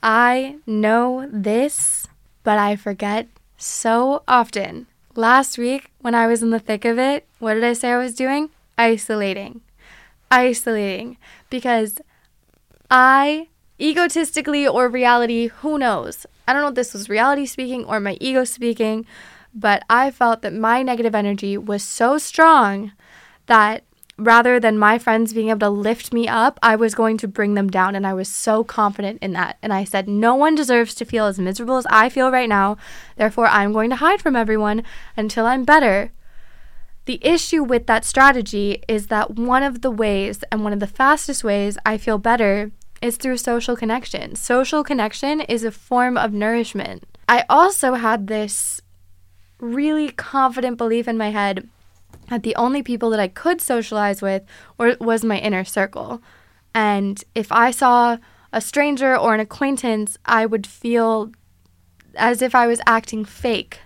[0.01, 2.07] I know this,
[2.43, 4.87] but I forget so often.
[5.17, 7.97] Last week, when I was in the thick of it, what did I say I
[7.97, 8.49] was doing?
[8.77, 9.61] Isolating.
[10.29, 11.17] Isolating.
[11.49, 12.01] Because
[12.91, 13.47] I,
[13.79, 16.25] egotistically or reality, who knows?
[16.45, 19.05] I don't know if this was reality speaking or my ego speaking,
[19.53, 22.91] but I felt that my negative energy was so strong
[23.45, 23.85] that
[24.17, 27.53] rather than my friends being able to lift me up, I was going to bring
[27.53, 27.95] them down.
[27.95, 29.57] And I was so confident in that.
[29.61, 32.77] And I said, no one deserves to feel as miserable as I feel right now.
[33.17, 34.83] Therefore, I'm going to hide from everyone
[35.17, 36.11] until I'm better.
[37.05, 40.87] The issue with that strategy is that one of the ways and one of the
[40.87, 44.35] fastest ways I feel better is through social connection.
[44.35, 47.03] Social connection is a form of nourishment.
[47.29, 48.81] I also had this
[49.59, 51.69] really confident belief in my head
[52.29, 54.43] that the only people that I could socialize with
[54.77, 56.21] were, was my inner circle.
[56.73, 58.17] And if I saw
[58.51, 61.31] a stranger or an acquaintance, I would feel
[62.15, 63.79] as if I was acting fake.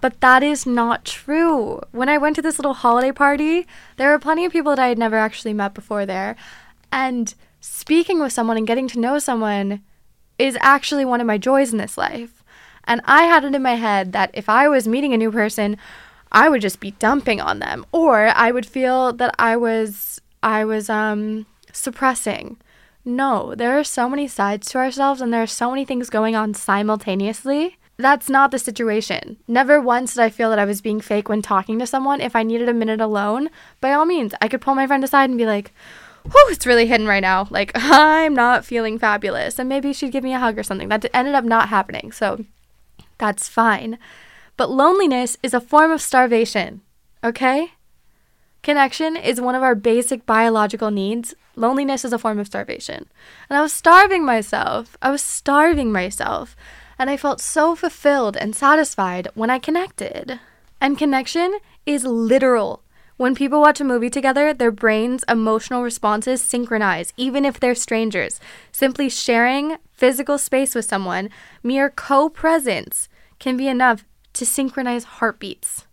[0.00, 1.80] But that is not true.
[1.92, 4.88] When I went to this little holiday party, there were plenty of people that I
[4.88, 6.36] had never actually met before there.
[6.92, 9.82] And speaking with someone and getting to know someone
[10.38, 12.44] is actually one of my joys in this life.
[12.84, 15.78] And I had it in my head that if I was meeting a new person,
[16.34, 20.64] I would just be dumping on them or I would feel that I was I
[20.64, 22.58] was um suppressing.
[23.04, 26.34] No, there are so many sides to ourselves and there are so many things going
[26.34, 27.78] on simultaneously.
[27.96, 29.36] That's not the situation.
[29.46, 32.20] Never once did I feel that I was being fake when talking to someone.
[32.20, 35.30] If I needed a minute alone, by all means, I could pull my friend aside
[35.30, 35.72] and be like,
[36.24, 37.46] whew, it's really hidden right now.
[37.50, 39.60] Like, I'm not feeling fabulous.
[39.60, 40.88] And maybe she'd give me a hug or something.
[40.88, 42.10] That ended up not happening.
[42.10, 42.44] So
[43.18, 43.98] that's fine.
[44.56, 46.82] But loneliness is a form of starvation,
[47.22, 47.72] okay?
[48.62, 51.34] Connection is one of our basic biological needs.
[51.56, 53.06] Loneliness is a form of starvation.
[53.50, 54.96] And I was starving myself.
[55.02, 56.56] I was starving myself.
[56.98, 60.40] And I felt so fulfilled and satisfied when I connected.
[60.80, 62.82] And connection is literal.
[63.16, 68.40] When people watch a movie together, their brains' emotional responses synchronize, even if they're strangers.
[68.72, 71.30] Simply sharing physical space with someone,
[71.62, 75.86] mere co presence, can be enough to synchronize heartbeats.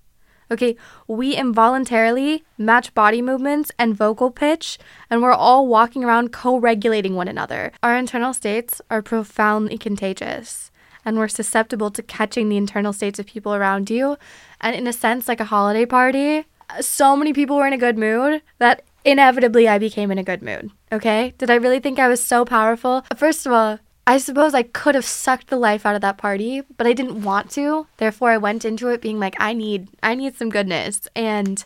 [0.51, 0.75] Okay,
[1.07, 4.77] we involuntarily match body movements and vocal pitch,
[5.09, 7.71] and we're all walking around co regulating one another.
[7.81, 10.69] Our internal states are profoundly contagious,
[11.05, 14.17] and we're susceptible to catching the internal states of people around you.
[14.59, 16.45] And in a sense, like a holiday party,
[16.81, 20.41] so many people were in a good mood that inevitably I became in a good
[20.41, 20.71] mood.
[20.91, 21.33] Okay?
[21.37, 23.05] Did I really think I was so powerful?
[23.15, 23.79] First of all,
[24.11, 27.23] I suppose I could have sucked the life out of that party, but I didn't
[27.23, 27.87] want to.
[27.95, 31.63] Therefore, I went into it being like, I need, I need some goodness, and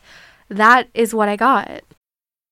[0.48, 1.82] that is what I got.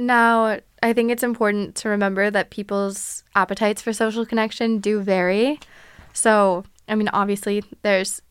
[0.00, 5.60] Now, I think it's important to remember that people's appetites for social connection do vary.
[6.14, 8.22] So, I mean, obviously, there's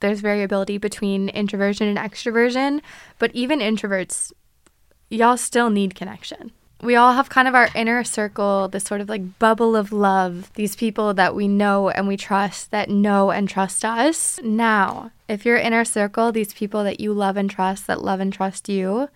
[0.00, 2.80] there's variability between introversion and extroversion,
[3.20, 4.32] but even introverts,
[5.10, 6.50] y'all still need connection.
[6.82, 10.50] We all have kind of our inner circle, this sort of like bubble of love,
[10.54, 14.40] these people that we know and we trust that know and trust us.
[14.42, 18.32] Now, if your inner circle, these people that you love and trust, that love and
[18.32, 19.08] trust you,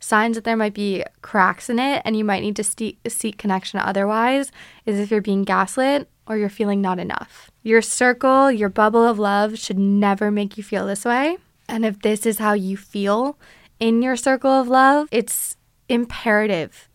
[0.00, 3.36] signs that there might be cracks in it and you might need to st- seek
[3.38, 4.52] connection otherwise
[4.86, 7.50] is if you're being gaslit or you're feeling not enough.
[7.62, 11.38] Your circle, your bubble of love should never make you feel this way.
[11.68, 13.38] And if this is how you feel
[13.80, 15.56] in your circle of love, it's
[15.88, 16.88] imperative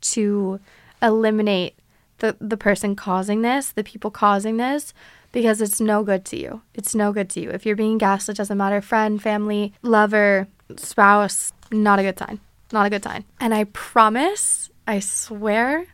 [0.00, 0.60] to
[1.02, 1.76] eliminate
[2.18, 4.92] the, the person causing this, the people causing this,
[5.32, 6.62] because it's no good to you.
[6.74, 7.50] It's no good to you.
[7.50, 12.40] If you're being gaslit, doesn't matter friend, family, lover, spouse, not a good sign.
[12.72, 13.24] Not a good sign.
[13.40, 15.86] And I promise, I swear,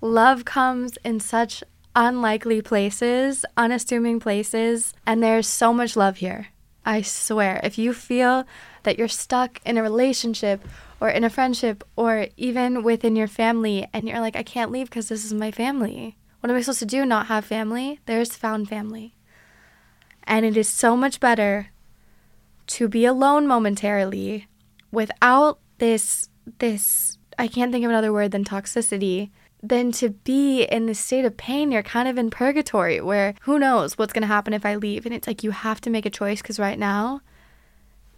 [0.00, 1.64] love comes in such
[1.96, 6.48] unlikely places, unassuming places, and there's so much love here.
[6.84, 7.60] I swear.
[7.62, 8.44] If you feel
[8.82, 10.66] that you're stuck in a relationship
[11.00, 14.88] or in a friendship or even within your family and you're like, I can't leave
[14.88, 16.16] because this is my family.
[16.40, 17.04] What am I supposed to do?
[17.04, 18.00] Not have family?
[18.06, 19.14] There's found family.
[20.24, 21.68] And it is so much better
[22.68, 24.46] to be alone momentarily
[24.90, 29.30] without this this I can't think of another word than toxicity
[29.62, 31.70] than to be in this state of pain.
[31.70, 35.04] You're kind of in purgatory where who knows what's going to happen if I leave.
[35.04, 37.20] And it's like you have to make a choice because right now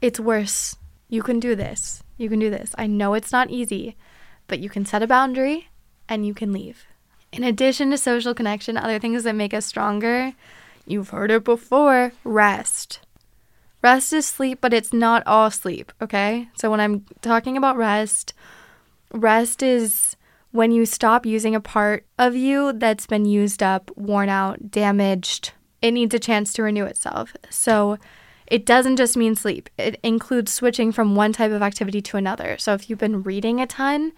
[0.01, 0.77] it's worse.
[1.09, 2.03] You can do this.
[2.17, 2.75] You can do this.
[2.79, 3.97] I know it's not easy,
[4.47, 5.69] but you can set a boundary
[6.09, 6.87] and you can leave.
[7.33, 10.33] In addition to social connection, other things that make us stronger,
[10.87, 13.01] you've heard it before rest.
[13.83, 16.49] Rest is sleep, but it's not all sleep, okay?
[16.55, 18.35] So when I'm talking about rest,
[19.13, 20.17] Rest is
[20.53, 25.53] when you stop using a part of you that's been used up, worn out, damaged.
[25.81, 27.35] It needs a chance to renew itself.
[27.49, 27.99] So
[28.47, 32.59] it doesn't just mean sleep, it includes switching from one type of activity to another.
[32.59, 34.13] So if you've been reading a ton,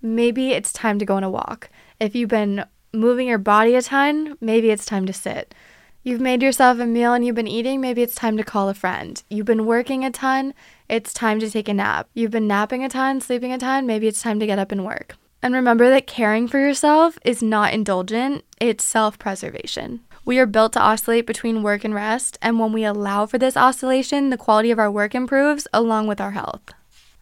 [0.00, 1.68] maybe it's time to go on a walk.
[1.98, 5.54] If you've been moving your body a ton, maybe it's time to sit.
[6.04, 8.74] You've made yourself a meal and you've been eating, maybe it's time to call a
[8.74, 9.22] friend.
[9.30, 10.52] You've been working a ton,
[10.88, 12.08] it's time to take a nap.
[12.12, 14.84] You've been napping a ton, sleeping a ton, maybe it's time to get up and
[14.84, 15.14] work.
[15.44, 20.00] And remember that caring for yourself is not indulgent, it's self preservation.
[20.24, 23.56] We are built to oscillate between work and rest, and when we allow for this
[23.56, 26.62] oscillation, the quality of our work improves along with our health.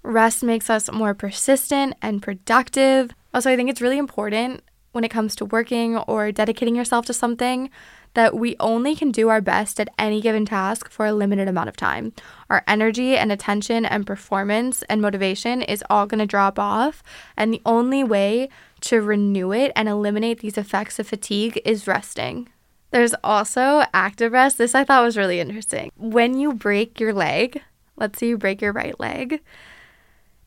[0.03, 3.11] Rest makes us more persistent and productive.
[3.35, 4.63] Also, I think it's really important
[4.93, 7.71] when it comes to working or dedicating yourself to something
[8.15, 11.69] that we only can do our best at any given task for a limited amount
[11.69, 12.13] of time.
[12.49, 17.03] Our energy and attention and performance and motivation is all going to drop off,
[17.37, 18.49] and the only way
[18.83, 22.49] to renew it and eliminate these effects of fatigue is resting.
[22.91, 24.59] There's also active rest.
[24.59, 25.93] This I thought was really interesting.
[25.97, 27.63] When you break your leg,
[27.97, 29.41] let's say you break your right leg,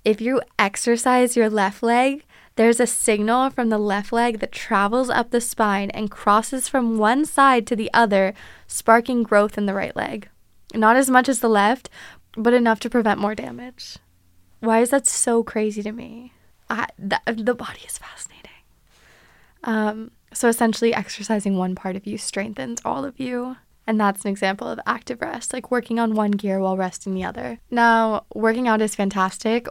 [0.03, 5.09] if you exercise your left leg, there's a signal from the left leg that travels
[5.09, 8.33] up the spine and crosses from one side to the other,
[8.67, 10.29] sparking growth in the right leg.
[10.73, 11.89] Not as much as the left,
[12.35, 13.97] but enough to prevent more damage.
[14.59, 16.33] Why is that so crazy to me?
[16.69, 18.51] I, the, the body is fascinating.
[19.63, 23.57] Um, so essentially, exercising one part of you strengthens all of you.
[23.85, 27.25] And that's an example of active rest, like working on one gear while resting the
[27.25, 27.59] other.
[27.69, 29.67] Now, working out is fantastic.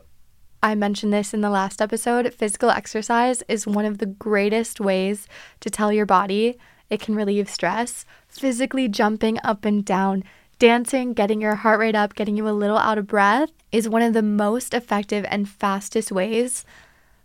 [0.62, 2.33] I mentioned this in the last episode.
[2.33, 5.27] Physical exercise is one of the greatest ways
[5.59, 6.57] to tell your body
[6.88, 8.05] it can relieve stress.
[8.29, 10.22] Physically jumping up and down,
[10.61, 14.03] dancing, getting your heart rate up, getting you a little out of breath is one
[14.03, 16.64] of the most effective and fastest ways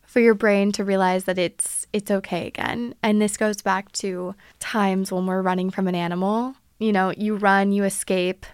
[0.04, 2.96] for your brain to realize that it's it's okay again.
[3.04, 6.56] And this goes back to times when we're running from an animal.
[6.80, 8.48] You know, you run, you escape,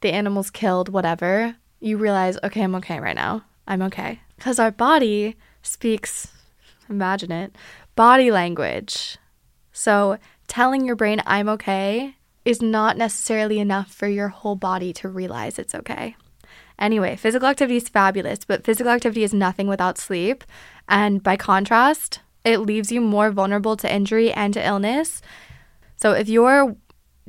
[0.00, 1.56] the animal's killed, whatever.
[1.80, 3.44] You realize, okay, I'm okay right now.
[3.68, 4.20] I'm okay.
[4.36, 6.28] Because our body speaks,
[6.88, 7.54] imagine it,
[7.94, 9.18] body language.
[9.72, 15.08] So telling your brain, I'm okay, is not necessarily enough for your whole body to
[15.08, 16.16] realize it's okay.
[16.78, 20.44] Anyway, physical activity is fabulous, but physical activity is nothing without sleep.
[20.88, 25.20] And by contrast, it leaves you more vulnerable to injury and to illness.
[25.96, 26.76] So if you're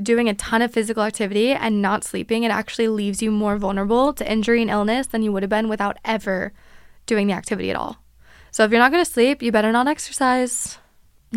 [0.02, 4.14] doing a ton of physical activity and not sleeping, it actually leaves you more vulnerable
[4.14, 6.54] to injury and illness than you would have been without ever
[7.06, 7.98] doing the activity at all.
[8.52, 10.78] So if you're not going to sleep, you better not exercise.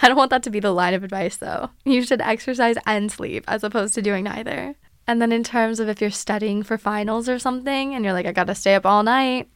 [0.00, 1.70] I don't want that to be the line of advice though.
[1.84, 4.74] You should exercise and sleep as opposed to doing neither.
[5.06, 8.26] And then in terms of if you're studying for finals or something and you're like,
[8.26, 9.48] I got to stay up all night,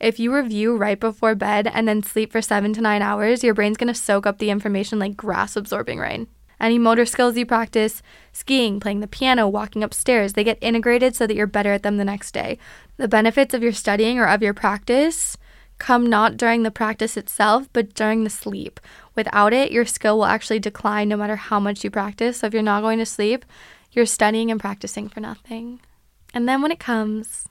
[0.00, 3.54] if you review right before bed and then sleep for seven to nine hours, your
[3.54, 6.28] brain's going to soak up the information like grass absorbing rain.
[6.60, 11.26] Any motor skills you practice, skiing, playing the piano, walking upstairs, they get integrated so
[11.26, 12.58] that you're better at them the next day.
[12.96, 15.36] The benefits of your studying or of your practice
[15.78, 18.80] come not during the practice itself, but during the sleep.
[19.14, 22.38] Without it, your skill will actually decline no matter how much you practice.
[22.38, 23.44] So if you're not going to sleep,
[23.92, 25.80] you're studying and practicing for nothing.
[26.34, 27.48] And then when it comes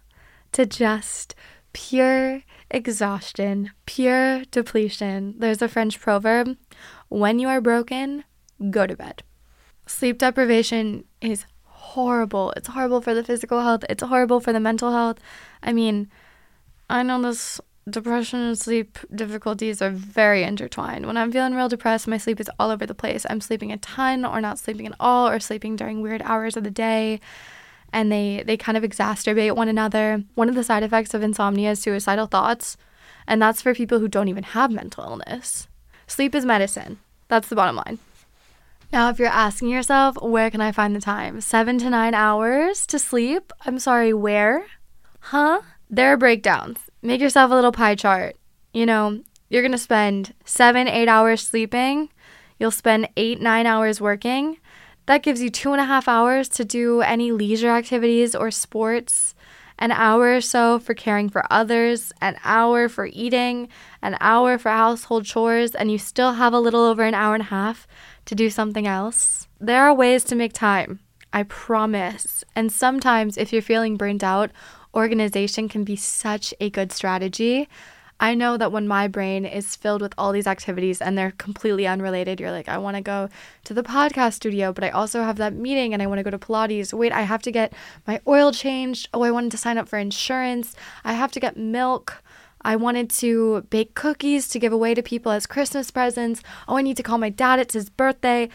[0.52, 1.36] to just
[1.74, 6.58] pure exhaustion, pure depletion, there's a French proverb
[7.08, 8.24] when you are broken,
[8.70, 9.24] go to bed.
[9.86, 12.52] Sleep deprivation is horrible.
[12.58, 15.20] It's horrible for the physical health, it's horrible for the mental health.
[15.64, 16.10] I mean,
[16.90, 21.06] I know this depression and sleep difficulties are very intertwined.
[21.06, 23.26] When I'm feeling real depressed, my sleep is all over the place.
[23.30, 26.64] I'm sleeping a ton or not sleeping at all or sleeping during weird hours of
[26.64, 27.20] the day.
[27.94, 30.24] And they, they kind of exacerbate one another.
[30.36, 32.76] One of the side effects of insomnia is suicidal thoughts,
[33.26, 35.70] and that's for people who don't even have mental illness.
[36.06, 37.00] Sleep is medicine.
[37.30, 38.00] That's the bottom line.
[38.92, 41.42] Now, if you're asking yourself, where can I find the time?
[41.42, 43.52] Seven to nine hours to sleep?
[43.66, 44.66] I'm sorry, where?
[45.20, 45.62] Huh?
[45.90, 46.80] There are breakdowns.
[47.02, 48.38] Make yourself a little pie chart.
[48.74, 52.10] You know, you're going to spend seven, eight hours sleeping.
[52.60, 54.58] You'll spend eight, nine hours working.
[55.06, 59.36] That gives you two and a half hours to do any leisure activities or sports,
[59.80, 63.68] an hour or so for caring for others, an hour for eating,
[64.02, 67.44] an hour for household chores, and you still have a little over an hour and
[67.44, 67.88] a half
[68.28, 69.48] to do something else.
[69.60, 71.00] There are ways to make time,
[71.34, 72.44] I promise.
[72.56, 74.52] And sometimes, if you're feeling burnt out,
[74.94, 77.68] organization can be such a good strategy.
[78.20, 81.86] I know that when my brain is filled with all these activities and they're completely
[81.86, 83.30] unrelated, you're like, I want to go
[83.66, 86.32] to the podcast studio, but I also have that meeting and I want to go
[86.32, 86.94] to Pilates.
[86.94, 87.74] Wait, I have to get
[88.08, 89.08] my oil changed.
[89.14, 90.76] Oh, I wanted to sign up for insurance.
[91.04, 92.24] I have to get milk.
[92.68, 96.44] I wanted to bake cookies to give away to people as Christmas presents.
[96.68, 97.60] Oh, I need to call my dad.
[97.60, 98.50] It's his birthday.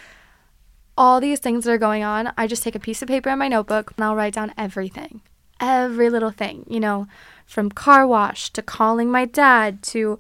[0.99, 3.39] All these things that are going on, I just take a piece of paper in
[3.39, 5.23] my notebook and I'll write down everything.
[5.61, 7.07] Every little thing, you know,
[7.47, 10.19] from car wash to calling my dad to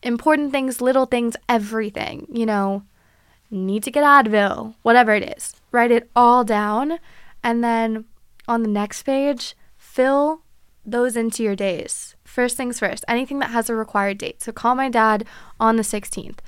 [0.00, 2.84] important things, little things, everything, you know,
[3.50, 5.56] need to get Advil, whatever it is.
[5.72, 7.00] Write it all down.
[7.42, 8.04] And then
[8.46, 10.42] on the next page, fill
[10.86, 12.13] those into your days.
[12.34, 14.42] First things first, anything that has a required date.
[14.42, 15.24] So call my dad
[15.60, 16.38] on the 16th.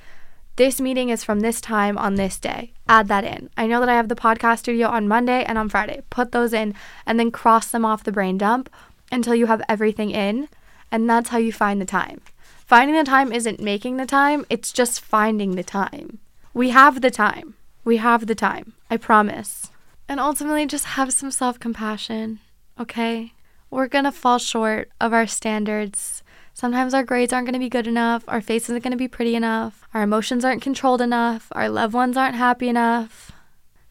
[0.57, 2.73] This meeting is from this time on this day.
[2.89, 3.49] Add that in.
[3.55, 6.01] I know that I have the podcast studio on Monday and on Friday.
[6.09, 6.75] Put those in
[7.05, 8.69] and then cross them off the brain dump
[9.13, 10.49] until you have everything in.
[10.91, 12.19] And that's how you find the time.
[12.65, 16.19] Finding the time isn't making the time, it's just finding the time.
[16.53, 17.53] We have the time.
[17.85, 18.73] We have the time.
[18.89, 19.71] I promise.
[20.09, 22.39] And ultimately, just have some self compassion,
[22.77, 23.31] okay?
[23.69, 26.23] We're going to fall short of our standards.
[26.53, 29.07] Sometimes our grades aren't going to be good enough, our face isn't going to be
[29.07, 33.31] pretty enough, our emotions aren't controlled enough, our loved ones aren't happy enough.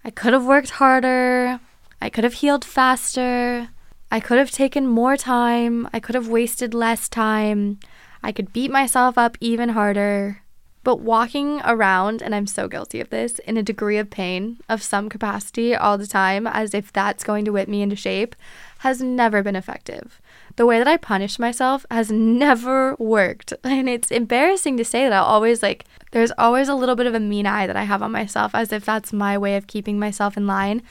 [0.04, 1.60] I could have worked harder,
[2.02, 3.68] I could have healed faster,
[4.10, 7.78] I could have taken more time, I could have wasted less time,
[8.22, 10.42] I could beat myself up even harder.
[10.82, 14.84] But walking around, and I'm so guilty of this, in a degree of pain of
[14.84, 18.36] some capacity all the time, as if that's going to whip me into shape,
[18.78, 20.20] has never been effective.
[20.56, 23.52] The way that I punish myself has never worked.
[23.64, 27.14] And it's embarrassing to say that I'll always like, there's always a little bit of
[27.14, 29.98] a mean eye that I have on myself as if that's my way of keeping
[29.98, 30.82] myself in line.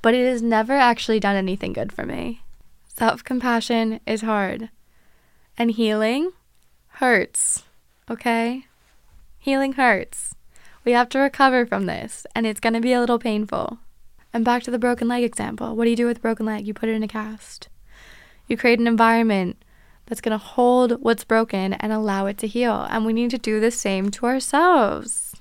[0.00, 2.42] But it has never actually done anything good for me.
[2.88, 4.70] Self compassion is hard.
[5.56, 6.32] And healing
[6.94, 7.64] hurts.
[8.10, 8.66] Okay?
[9.38, 10.34] Healing hurts.
[10.84, 13.78] We have to recover from this, and it's to be a little painful.
[14.32, 15.76] And back to the broken leg example.
[15.76, 16.66] What do you do with a broken leg?
[16.66, 17.68] You put it in a cast.
[18.46, 19.62] You create an environment
[20.06, 22.86] that's going to hold what's broken and allow it to heal.
[22.90, 25.34] And we need to do the same to ourselves.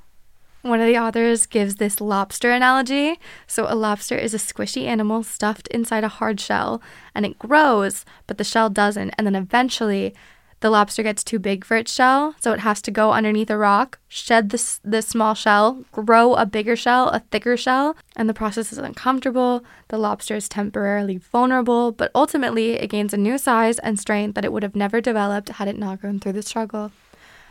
[0.62, 3.20] One of the authors gives this lobster analogy.
[3.48, 6.84] So, a lobster is a squishy animal stuffed inside a hard shell,
[7.16, 9.10] and it grows, but the shell doesn't.
[9.18, 10.14] And then eventually,
[10.62, 13.58] the lobster gets too big for its shell, so it has to go underneath a
[13.58, 18.34] rock, shed the, the small shell, grow a bigger shell, a thicker shell, and the
[18.34, 19.64] process is uncomfortable.
[19.88, 24.46] The lobster is temporarily vulnerable, but ultimately it gains a new size and strength that
[24.46, 26.92] it would have never developed had it not gone through the struggle.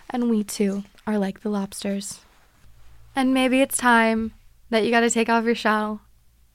[0.09, 2.21] And we too are like the lobsters.
[3.17, 4.33] And maybe it's time
[4.71, 6.01] that you got to take off your shell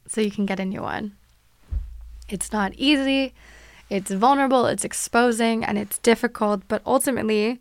[0.08, 1.18] so you can get a new one.
[2.30, 3.34] It's not easy.
[3.90, 7.60] It's vulnerable, it's exposing, and it's difficult, but ultimately,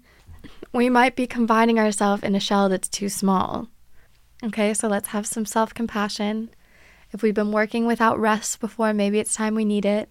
[0.72, 3.68] we might be confining ourselves in a shell that's too small.
[4.42, 6.50] Okay, so let's have some self compassion.
[7.12, 10.08] If we've been working without rest before, maybe it's time we need it.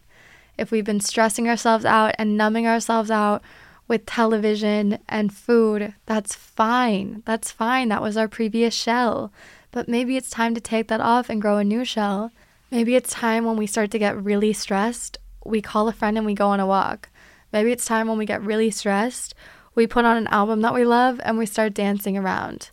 [0.58, 3.42] If we've been stressing ourselves out and numbing ourselves out
[3.88, 7.24] with television and food, that's fine.
[7.26, 7.90] That's fine.
[7.90, 9.34] That was our previous shell.
[9.72, 12.32] But maybe it's time to take that off and grow a new shell.
[12.72, 16.26] Maybe it's time when we start to get really stressed we call a friend and
[16.26, 17.10] we go on a walk.
[17.52, 19.36] Maybe it's time when we get really stressed,
[19.76, 22.72] we put on an album that we love and we start dancing around.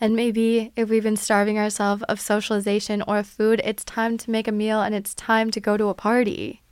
[0.00, 4.46] And maybe if we've been starving ourselves of socialization or food, it's time to make
[4.46, 6.62] a meal and it's time to go to a party.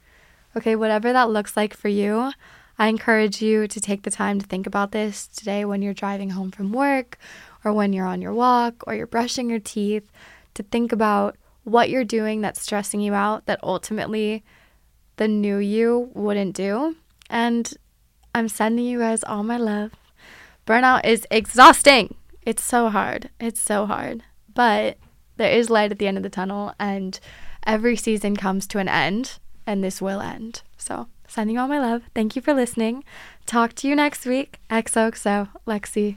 [0.57, 2.33] Okay, whatever that looks like for you,
[2.79, 6.31] I encourage you to take the time to think about this today when you're driving
[6.31, 7.19] home from work
[7.65, 10.11] or when you're on your walk or you're brushing your teeth,
[10.55, 14.45] to think about what you're doing that's stressing you out that ultimately
[15.17, 16.97] the new you wouldn't do.
[17.29, 17.73] And
[18.35, 19.93] I'm sending you guys all my love.
[20.67, 22.15] Burnout is exhausting.
[22.43, 23.31] It's so hard.
[23.41, 24.23] It's so hard.
[24.55, 24.99] But
[25.37, 27.19] there is light at the end of the tunnel, and
[27.67, 30.63] every season comes to an end, and this will end.
[30.77, 32.03] So, sending all my love.
[32.15, 33.05] Thank you for listening.
[33.45, 34.59] Talk to you next week.
[34.71, 36.17] XOXO, Lexie.